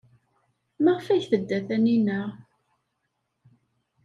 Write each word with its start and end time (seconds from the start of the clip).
Maɣef 0.83 1.07
ay 1.07 1.23
tedda 1.31 1.59
Taninna? 1.67 2.21